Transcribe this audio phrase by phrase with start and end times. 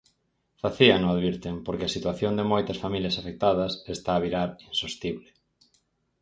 [0.63, 5.29] Facíano, advirten, porque a situación de moitas familias afectadas está a virar "insostible".